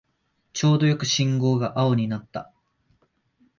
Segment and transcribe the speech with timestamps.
[0.53, 2.51] ちょうどよく信号が青になった